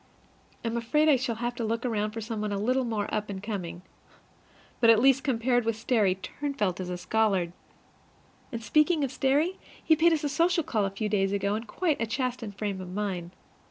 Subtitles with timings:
[0.65, 3.07] I am afraid I shall have to look about for some one a little more
[3.13, 3.83] up and coming.
[4.79, 7.53] But at least, compared with Sterry, Turnfelt is a scholar!
[8.51, 11.65] And speaking of Sterry, he paid us a social call a few days ago, in
[11.65, 13.29] quite a chastened frame of mind.